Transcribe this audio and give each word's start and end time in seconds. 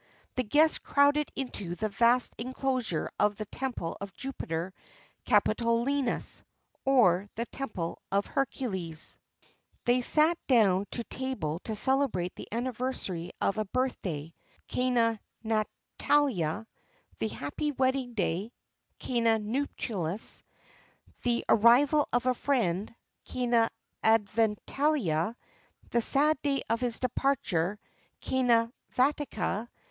[XXX 0.01 0.33
28] 0.33 0.35
The 0.37 0.49
guests 0.49 0.77
crowded 0.79 1.31
into 1.35 1.75
the 1.75 1.89
vast 1.89 2.33
inclosure 2.39 3.11
of 3.19 3.35
the 3.35 3.45
temple 3.45 3.97
of 4.01 4.15
Jupiter 4.15 4.73
Capitolinus,[XXX 5.27 6.41
29] 6.41 6.45
or 6.97 7.29
the 7.35 7.45
temple 7.45 8.01
of 8.11 8.25
Hercules.[XXX 8.25 9.15
30] 9.15 9.23
They 9.85 10.01
sat 10.01 10.39
down 10.47 10.87
to 10.89 11.03
table 11.03 11.59
to 11.65 11.75
celebrate 11.75 12.33
the 12.35 12.47
anniversary 12.51 13.29
of 13.41 13.59
a 13.59 13.65
birth 13.65 14.01
day 14.01 14.33
(cœna 14.67 15.19
natalitia),[XXX 15.45 15.85
31] 16.65 16.67
the 17.19 17.27
happy 17.27 17.71
wedding 17.71 18.15
day 18.15 18.51
(cœna 18.99 19.39
nuptialis),[XXX 19.39 20.41
32] 21.21 21.21
the 21.21 21.45
arrival 21.47 22.07
of 22.11 22.25
a 22.25 22.33
friend 22.33 22.95
(cœna 23.27 23.69
adventitia),[XXX 24.03 25.35
33] 25.35 25.35
the 25.91 26.01
sad 26.01 26.41
day 26.41 26.63
of 26.71 26.81
his 26.81 26.99
departure 26.99 27.79
(cœna 28.19 28.71
viatica). 28.97 29.67